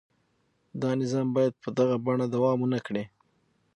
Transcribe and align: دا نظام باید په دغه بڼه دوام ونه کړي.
دا 0.81 0.89
نظام 1.01 1.27
باید 1.35 1.53
په 1.63 1.69
دغه 1.77 1.95
بڼه 2.05 2.25
دوام 2.33 2.57
ونه 2.61 2.79
کړي. 2.85 3.03